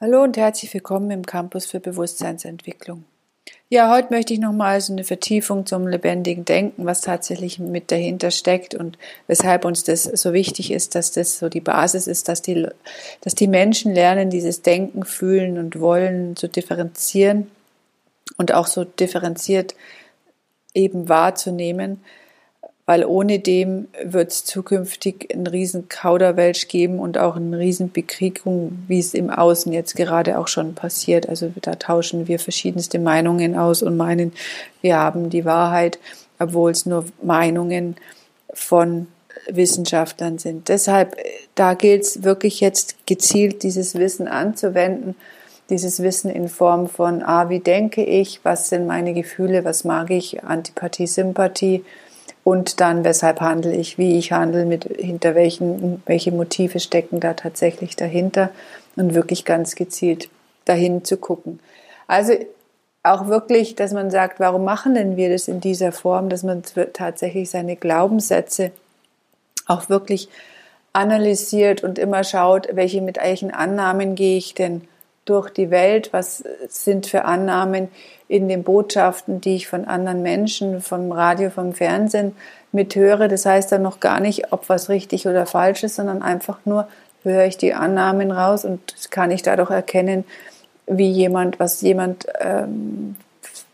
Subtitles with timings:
[0.00, 3.02] Hallo und herzlich willkommen im Campus für Bewusstseinsentwicklung.
[3.68, 8.30] Ja, heute möchte ich nochmal so eine Vertiefung zum lebendigen Denken, was tatsächlich mit dahinter
[8.30, 12.42] steckt und weshalb uns das so wichtig ist, dass das so die Basis ist, dass
[12.42, 12.68] die,
[13.22, 17.50] dass die Menschen lernen, dieses Denken, Fühlen und Wollen zu differenzieren
[18.36, 19.74] und auch so differenziert
[20.74, 22.04] eben wahrzunehmen,
[22.88, 28.82] weil ohne dem wird es zukünftig einen riesen Kauderwelsch geben und auch eine riesen Bekriegung,
[28.88, 31.28] wie es im Außen jetzt gerade auch schon passiert.
[31.28, 34.32] Also da tauschen wir verschiedenste Meinungen aus und meinen,
[34.80, 35.98] wir haben die Wahrheit,
[36.38, 37.96] obwohl es nur Meinungen
[38.54, 39.06] von
[39.50, 40.70] Wissenschaftlern sind.
[40.70, 41.14] Deshalb,
[41.56, 45.14] da gilt es wirklich jetzt gezielt, dieses Wissen anzuwenden,
[45.68, 50.08] dieses Wissen in Form von, ah, wie denke ich, was sind meine Gefühle, was mag
[50.08, 51.84] ich, Antipathie, Sympathie,
[52.48, 57.34] und dann, weshalb handle ich, wie ich handle, mit hinter welchen, welche Motive stecken da
[57.34, 58.48] tatsächlich dahinter
[58.96, 60.30] und wirklich ganz gezielt
[60.64, 61.60] dahin zu gucken.
[62.06, 62.32] Also
[63.02, 66.62] auch wirklich, dass man sagt, warum machen denn wir das in dieser Form, dass man
[66.94, 68.70] tatsächlich seine Glaubenssätze
[69.66, 70.30] auch wirklich
[70.94, 74.88] analysiert und immer schaut, welche mit welchen Annahmen gehe ich denn
[75.28, 77.88] durch die Welt, was sind für Annahmen
[78.28, 82.36] in den Botschaften, die ich von anderen Menschen, vom Radio, vom Fernsehen
[82.72, 83.28] mithöre.
[83.28, 86.88] Das heißt dann noch gar nicht, ob was richtig oder falsch ist, sondern einfach nur
[87.24, 90.24] höre ich die Annahmen raus und kann ich dadurch erkennen,
[90.86, 93.16] wie jemand, was jemand, ähm,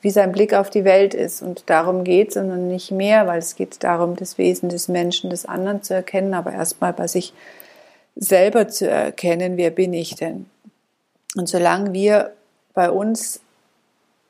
[0.00, 1.42] wie sein Blick auf die Welt ist.
[1.42, 5.30] Und darum geht es, sondern nicht mehr, weil es geht darum, das Wesen des Menschen,
[5.30, 7.32] des anderen zu erkennen, aber erstmal bei sich
[8.16, 10.46] selber zu erkennen, wer bin ich denn?
[11.36, 12.32] Und solange wir
[12.74, 13.40] bei uns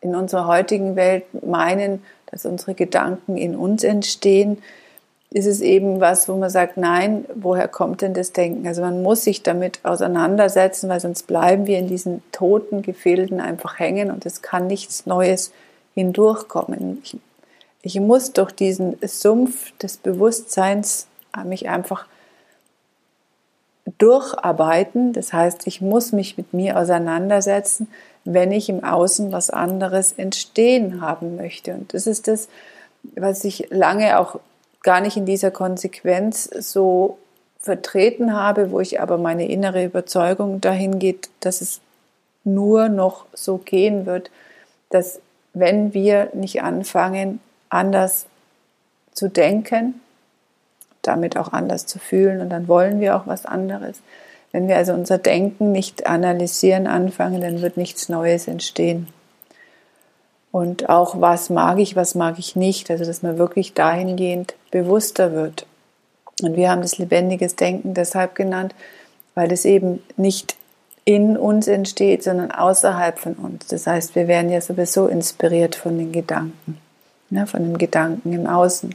[0.00, 4.62] in unserer heutigen Welt meinen, dass unsere Gedanken in uns entstehen,
[5.30, 8.66] ist es eben was, wo man sagt, nein, woher kommt denn das Denken?
[8.66, 13.78] Also man muss sich damit auseinandersetzen, weil sonst bleiben wir in diesen toten Gefilden einfach
[13.78, 15.52] hängen und es kann nichts Neues
[15.94, 17.02] hindurchkommen.
[17.02, 17.18] Ich,
[17.82, 21.08] ich muss durch diesen Sumpf des Bewusstseins
[21.44, 22.06] mich einfach
[23.98, 25.12] durcharbeiten.
[25.12, 27.88] Das heißt, ich muss mich mit mir auseinandersetzen,
[28.24, 31.74] wenn ich im Außen was anderes entstehen haben möchte.
[31.74, 32.48] Und das ist das,
[33.14, 34.40] was ich lange auch
[34.82, 37.18] gar nicht in dieser Konsequenz so
[37.58, 41.80] vertreten habe, wo ich aber meine innere Überzeugung dahin geht, dass es
[42.44, 44.30] nur noch so gehen wird,
[44.90, 45.20] dass
[45.52, 48.26] wenn wir nicht anfangen, anders
[49.12, 50.00] zu denken,
[51.06, 54.00] damit auch anders zu fühlen und dann wollen wir auch was anderes.
[54.52, 59.08] Wenn wir also unser Denken nicht analysieren anfangen, dann wird nichts Neues entstehen.
[60.52, 65.32] Und auch was mag ich, was mag ich nicht, also dass man wirklich dahingehend bewusster
[65.32, 65.66] wird.
[66.42, 68.74] Und wir haben das lebendiges Denken deshalb genannt,
[69.34, 70.56] weil das eben nicht
[71.04, 73.66] in uns entsteht, sondern außerhalb von uns.
[73.66, 76.78] Das heißt, wir werden ja sowieso inspiriert von den Gedanken,
[77.30, 78.94] ne, von den Gedanken im Außen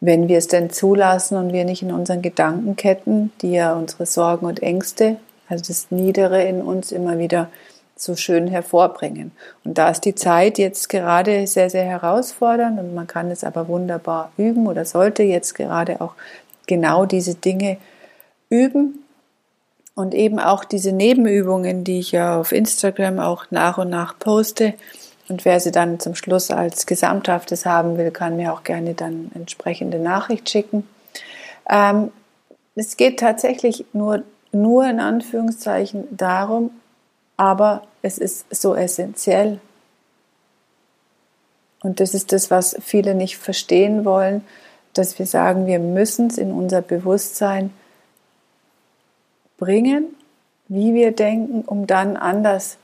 [0.00, 4.46] wenn wir es denn zulassen und wir nicht in unseren Gedankenketten, die ja unsere Sorgen
[4.46, 5.16] und Ängste,
[5.48, 7.48] also das Niedere in uns immer wieder
[7.96, 9.32] so schön hervorbringen.
[9.64, 13.66] Und da ist die Zeit jetzt gerade sehr, sehr herausfordernd und man kann es aber
[13.66, 16.14] wunderbar üben oder sollte jetzt gerade auch
[16.66, 17.78] genau diese Dinge
[18.50, 19.04] üben
[19.94, 24.74] und eben auch diese Nebenübungen, die ich ja auf Instagram auch nach und nach poste,
[25.28, 29.30] und wer sie dann zum Schluss als Gesamthaftes haben will, kann mir auch gerne dann
[29.34, 30.88] entsprechende Nachricht schicken.
[31.68, 32.10] Ähm,
[32.74, 34.22] es geht tatsächlich nur,
[34.52, 36.70] nur in Anführungszeichen darum,
[37.36, 39.60] aber es ist so essentiell.
[41.82, 44.44] Und das ist das, was viele nicht verstehen wollen,
[44.94, 47.72] dass wir sagen, wir müssen es in unser Bewusstsein
[49.58, 50.14] bringen,
[50.68, 52.78] wie wir denken, um dann anders,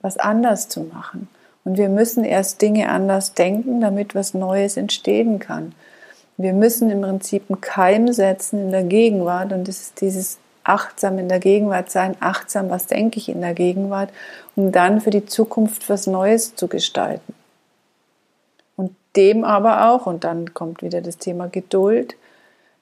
[0.00, 1.28] was anders zu machen.
[1.64, 5.74] Und wir müssen erst Dinge anders denken, damit was Neues entstehen kann.
[6.36, 11.18] Wir müssen im Prinzip einen Keim setzen in der Gegenwart und das ist dieses achtsam
[11.18, 14.10] in der Gegenwart sein, achtsam, was denke ich in der Gegenwart,
[14.56, 17.34] um dann für die Zukunft was Neues zu gestalten.
[18.76, 22.16] Und dem aber auch, und dann kommt wieder das Thema Geduld,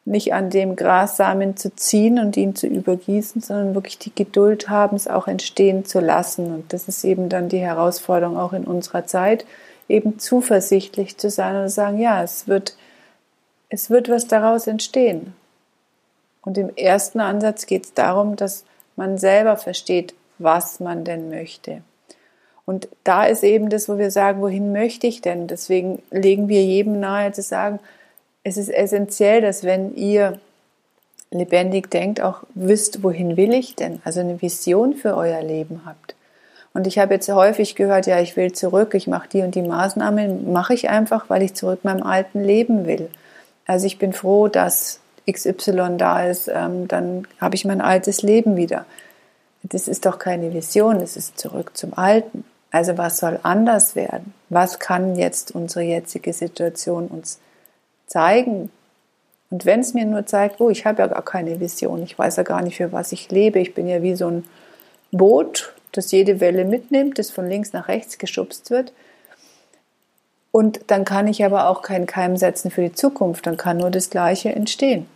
[0.05, 4.97] nicht an dem Grassamen zu ziehen und ihn zu übergießen, sondern wirklich die Geduld haben,
[4.97, 6.53] es auch entstehen zu lassen.
[6.53, 9.45] Und das ist eben dann die Herausforderung auch in unserer Zeit,
[9.89, 12.77] eben zuversichtlich zu sein und zu sagen, ja, es wird,
[13.69, 15.35] es wird was daraus entstehen.
[16.43, 18.65] Und im ersten Ansatz geht es darum, dass
[18.97, 21.83] man selber versteht, was man denn möchte.
[22.65, 25.47] Und da ist eben das, wo wir sagen, wohin möchte ich denn?
[25.49, 27.81] Deswegen legen wir jedem nahe zu sagen,
[28.43, 30.41] es ist essentiell, dass wenn ihr
[31.31, 34.01] lebendig denkt, auch wisst, wohin will ich denn?
[34.05, 36.15] Also eine Vision für euer Leben habt.
[36.73, 39.63] Und ich habe jetzt häufig gehört, ja, ich will zurück, ich mache die und die
[39.63, 43.11] Maßnahmen, mache ich einfach, weil ich zurück meinem alten Leben will.
[43.67, 45.01] Also ich bin froh, dass
[45.31, 48.87] XY da ist, ähm, dann habe ich mein altes Leben wieder.
[49.63, 52.45] Das ist doch keine Vision, das ist zurück zum Alten.
[52.71, 54.33] Also was soll anders werden?
[54.49, 57.39] Was kann jetzt unsere jetzige Situation uns
[58.11, 58.71] zeigen?
[59.51, 62.37] Und wenn es mir nur zeigt, oh, ich habe ja gar keine Vision, ich weiß
[62.37, 64.45] ja gar nicht, für was ich lebe, ich bin ja wie so ein
[65.13, 68.93] Boot, das jede Welle mitnimmt, das von links nach rechts geschubst wird.
[70.53, 73.91] Und dann kann ich aber auch keinen Keim setzen für die Zukunft, dann kann nur
[73.91, 75.07] das Gleiche entstehen.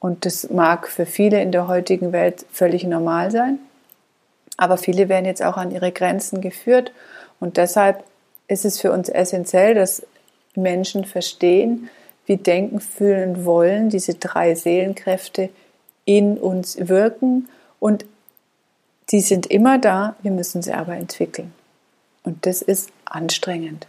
[0.00, 3.58] Und das mag für viele in der heutigen Welt völlig normal sein,
[4.56, 6.92] aber viele werden jetzt auch an ihre Grenzen geführt.
[7.40, 8.04] Und deshalb
[8.48, 10.06] ist es für uns essentiell, dass
[10.56, 11.88] Menschen verstehen,
[12.26, 15.48] wie denken, fühlen, wollen, diese drei Seelenkräfte
[16.04, 17.48] in uns wirken
[17.78, 18.04] und
[19.10, 21.52] die sind immer da, wir müssen sie aber entwickeln.
[22.24, 23.86] Und das ist anstrengend.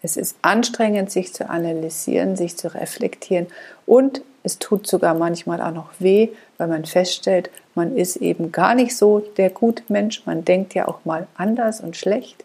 [0.00, 3.46] Es ist anstrengend, sich zu analysieren, sich zu reflektieren
[3.84, 8.74] und es tut sogar manchmal auch noch weh, weil man feststellt, man ist eben gar
[8.74, 12.44] nicht so der Gutmensch, man denkt ja auch mal anders und schlecht.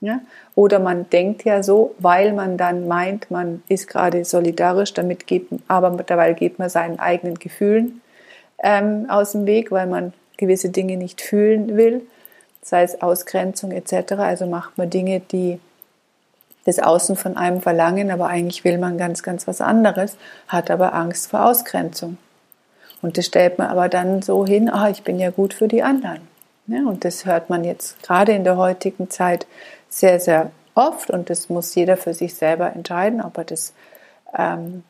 [0.00, 0.20] Ja?
[0.54, 5.48] Oder man denkt ja so, weil man dann meint, man ist gerade solidarisch, damit geht,
[5.66, 8.00] aber dabei geht man seinen eigenen Gefühlen
[8.62, 12.02] ähm, aus dem Weg, weil man gewisse Dinge nicht fühlen will,
[12.62, 14.12] sei es Ausgrenzung etc.
[14.12, 15.58] Also macht man Dinge, die
[16.64, 20.16] das Außen von einem verlangen, aber eigentlich will man ganz, ganz was anderes,
[20.48, 22.18] hat aber Angst vor Ausgrenzung.
[23.00, 25.82] Und das stellt man aber dann so hin, ah, ich bin ja gut für die
[25.82, 26.20] anderen.
[26.68, 29.46] Ja, und das hört man jetzt gerade in der heutigen Zeit
[29.88, 33.72] sehr, sehr oft und das muss jeder für sich selber entscheiden, ob er das,
[34.36, 34.84] ähm,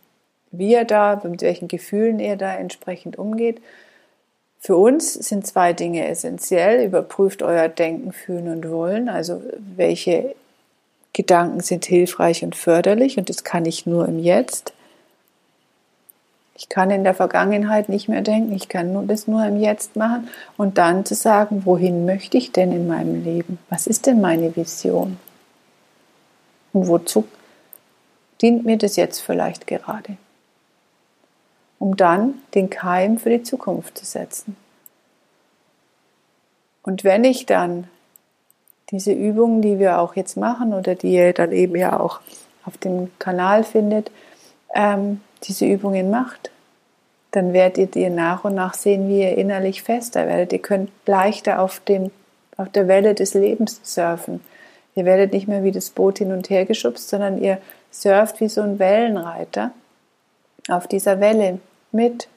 [0.51, 3.63] wie er da, mit welchen Gefühlen er da entsprechend umgeht.
[4.59, 6.85] Für uns sind zwei Dinge essentiell.
[6.85, 10.35] Überprüft euer Denken, Fühlen und Wollen, also welche
[11.13, 14.73] Gedanken sind hilfreich und förderlich und das kann ich nur im Jetzt.
[16.59, 19.95] Ich kann in der Vergangenheit nicht mehr denken, ich kann nur, das nur im Jetzt
[19.95, 23.61] machen und dann zu sagen, wohin möchte ich denn in meinem Leben?
[23.71, 25.19] Was ist denn meine Vision?
[26.73, 27.29] Und wozu
[28.43, 30.17] dient mir das jetzt vielleicht gerade?
[31.79, 34.57] Um dann den Keim für die Zukunft zu setzen.
[36.83, 37.87] Und wenn ich dann
[38.91, 42.21] diese Übungen, die wir auch jetzt machen oder die ihr dann eben ja auch
[42.65, 44.11] auf dem Kanal findet,
[44.75, 46.51] ähm, diese Übungen macht,
[47.31, 50.53] dann werdet ihr nach und nach sehen, wie ihr innerlich fester werdet.
[50.53, 52.11] Ihr könnt leichter auf, dem,
[52.57, 54.41] auf der Welle des Lebens surfen.
[54.95, 57.59] Ihr werdet nicht mehr wie das Boot hin und her geschubst, sondern ihr
[57.91, 59.73] surft wie so ein Wellenreiter
[60.69, 61.61] auf dieser Welle
[61.93, 62.29] mit.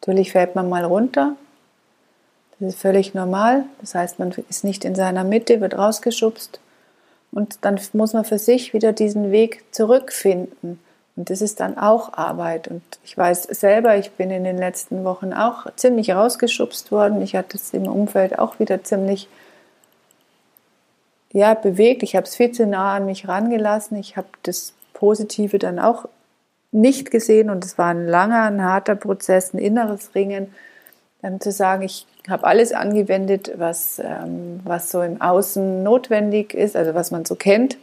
[0.00, 1.34] Natürlich fällt man mal runter,
[2.60, 3.64] das ist völlig normal.
[3.80, 6.60] Das heißt, man ist nicht in seiner Mitte, wird rausgeschubst.
[7.30, 10.80] Und dann muss man für sich wieder diesen Weg zurückfinden.
[11.18, 12.68] Und das ist dann auch Arbeit.
[12.68, 17.20] Und ich weiß selber, ich bin in den letzten Wochen auch ziemlich rausgeschubst worden.
[17.22, 19.28] Ich hatte es im Umfeld auch wieder ziemlich
[21.32, 22.04] ja, bewegt.
[22.04, 23.98] Ich habe es viel zu nah an mich rangelassen.
[23.98, 26.08] Ich habe das Positive dann auch
[26.70, 27.50] nicht gesehen.
[27.50, 30.54] Und es war ein langer, ein harter Prozess, ein inneres Ringen,
[31.20, 36.76] dann zu sagen, ich habe alles angewendet, was, ähm, was so im Außen notwendig ist,
[36.76, 37.76] also was man so kennt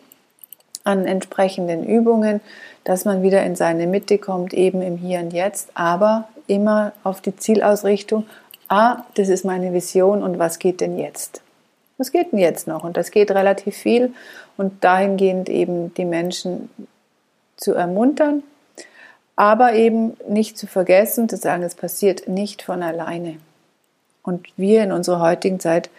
[0.86, 2.39] an entsprechenden Übungen,
[2.86, 7.20] dass man wieder in seine Mitte kommt, eben im Hier und Jetzt, aber immer auf
[7.20, 8.25] die Zielausrichtung,
[8.70, 11.42] ah, das ist meine Vision und was geht denn jetzt?
[11.98, 12.84] Was geht denn jetzt noch?
[12.84, 14.13] Und das geht relativ viel
[14.56, 16.70] und dahingehend eben die Menschen
[17.58, 18.44] zu ermuntern,
[19.36, 23.38] aber eben nicht zu vergessen, zu sagen, es passiert nicht von alleine.
[24.24, 25.89] Und wir in unserer heutigen Zeit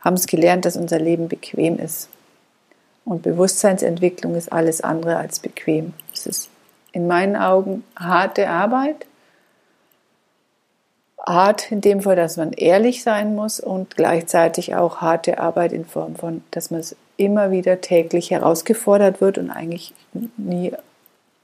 [0.00, 2.08] haben es gelernt, dass unser Leben bequem ist.
[3.06, 5.94] Und Bewusstseinsentwicklung ist alles andere als bequem.
[6.12, 6.50] Es ist
[6.92, 9.06] in meinen Augen harte Arbeit.
[11.24, 15.86] Hart in dem Fall, dass man ehrlich sein muss und gleichzeitig auch harte Arbeit in
[15.86, 16.82] Form von, dass man
[17.16, 19.94] immer wieder täglich herausgefordert wird und eigentlich
[20.36, 20.72] nie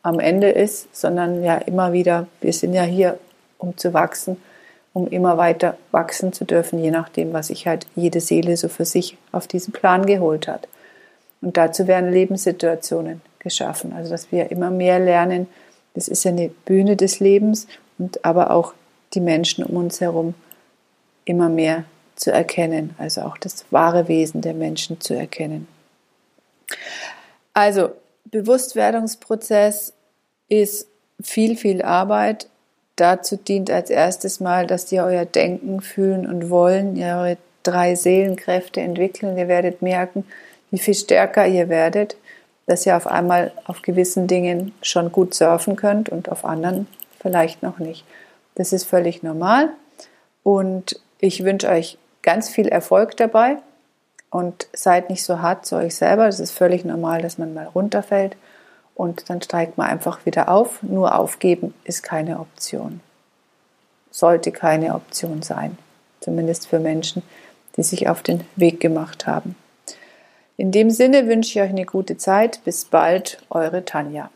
[0.02, 3.18] am Ende ist, sondern ja immer wieder, wir sind ja hier,
[3.58, 4.36] um zu wachsen
[4.92, 8.84] um immer weiter wachsen zu dürfen, je nachdem, was sich halt jede Seele so für
[8.84, 10.68] sich auf diesen Plan geholt hat.
[11.42, 15.48] Und dazu werden Lebenssituationen geschaffen, also dass wir immer mehr lernen,
[15.94, 17.66] das ist ja eine Bühne des Lebens
[17.98, 18.72] und aber auch
[19.12, 20.34] die Menschen um uns herum
[21.24, 21.84] immer mehr
[22.16, 25.66] zu erkennen, also auch das wahre Wesen der Menschen zu erkennen.
[27.52, 27.90] Also
[28.26, 29.92] Bewusstwerdungsprozess
[30.48, 30.86] ist
[31.20, 32.48] viel, viel Arbeit
[32.96, 37.94] dazu dient als erstes mal, dass ihr euer Denken, Fühlen und Wollen, ihr eure drei
[37.94, 39.38] Seelenkräfte entwickeln.
[39.38, 40.24] Ihr werdet merken,
[40.72, 42.16] wie viel stärker ihr werdet,
[42.66, 46.88] dass ihr auf einmal auf gewissen Dingen schon gut surfen könnt und auf anderen
[47.20, 48.04] vielleicht noch nicht.
[48.56, 49.68] Das ist völlig normal
[50.42, 53.58] und ich wünsche euch ganz viel Erfolg dabei
[54.30, 56.26] und seid nicht so hart zu euch selber.
[56.26, 58.36] Das ist völlig normal, dass man mal runterfällt
[58.94, 60.82] und dann steigt man einfach wieder auf.
[60.82, 63.00] Nur aufgeben ist keine Option.
[64.10, 65.76] Sollte keine Option sein.
[66.20, 67.22] Zumindest für Menschen,
[67.76, 69.56] die sich auf den Weg gemacht haben.
[70.56, 72.60] In dem Sinne wünsche ich euch eine gute Zeit.
[72.64, 74.30] Bis bald, eure Tanja.